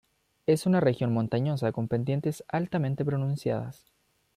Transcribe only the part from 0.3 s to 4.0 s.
Es una región montañosa con pendientes altamente pronunciadas.